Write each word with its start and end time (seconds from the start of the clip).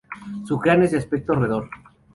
Su 0.47 0.57
cráneo 0.57 0.85
es 0.85 0.93
de 0.93 0.97
aspecto 0.97 1.33
roedor. 1.35 1.69